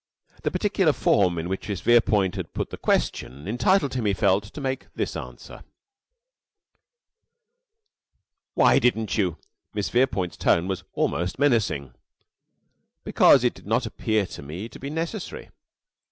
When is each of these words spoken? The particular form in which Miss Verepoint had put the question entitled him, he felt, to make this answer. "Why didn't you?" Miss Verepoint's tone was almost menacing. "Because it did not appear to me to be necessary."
The 0.41 0.49
particular 0.49 0.93
form 0.93 1.37
in 1.37 1.47
which 1.47 1.69
Miss 1.69 1.81
Verepoint 1.81 2.33
had 2.35 2.55
put 2.55 2.71
the 2.71 2.77
question 2.77 3.47
entitled 3.47 3.93
him, 3.93 4.05
he 4.05 4.13
felt, 4.15 4.45
to 4.45 4.59
make 4.59 4.87
this 4.95 5.15
answer. 5.15 5.63
"Why 8.55 8.79
didn't 8.79 9.15
you?" 9.15 9.37
Miss 9.75 9.89
Verepoint's 9.89 10.37
tone 10.37 10.67
was 10.67 10.83
almost 10.95 11.37
menacing. 11.37 11.93
"Because 13.03 13.43
it 13.43 13.53
did 13.53 13.67
not 13.67 13.85
appear 13.85 14.25
to 14.25 14.41
me 14.41 14.67
to 14.69 14.79
be 14.79 14.89
necessary." 14.89 15.51